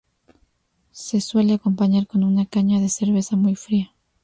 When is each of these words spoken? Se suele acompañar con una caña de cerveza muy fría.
Se 0.89 1.21
suele 1.21 1.53
acompañar 1.53 2.07
con 2.07 2.23
una 2.23 2.47
caña 2.47 2.79
de 2.81 2.89
cerveza 2.89 3.35
muy 3.35 3.53
fría. 3.53 3.93